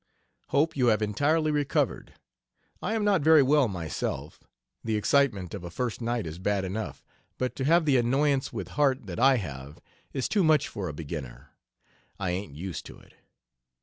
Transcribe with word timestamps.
Hope 0.47 0.75
you 0.75 0.87
have 0.87 1.03
entirely 1.03 1.51
recovered. 1.51 2.13
I 2.81 2.95
am 2.95 3.03
not 3.05 3.21
very 3.21 3.43
well 3.43 3.67
myself, 3.67 4.43
the 4.83 4.95
excitement 4.95 5.53
of 5.53 5.63
a 5.63 5.69
first 5.69 6.01
night 6.01 6.25
is 6.25 6.39
bad 6.39 6.65
enough, 6.65 7.05
but 7.37 7.55
to 7.57 7.65
have 7.65 7.85
the 7.85 7.97
annoyance 7.97 8.51
with 8.51 8.69
Harte 8.69 9.05
that 9.05 9.19
I 9.19 9.35
have 9.37 9.79
is 10.11 10.27
too 10.27 10.43
much 10.43 10.67
for 10.67 10.87
a 10.87 10.91
beginner. 10.93 11.51
I 12.19 12.31
ain't 12.31 12.55
used 12.55 12.83
to 12.87 12.97
it. 12.97 13.13